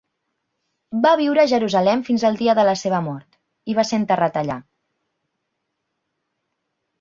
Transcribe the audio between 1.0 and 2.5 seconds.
Va viure a Jerusalem fins el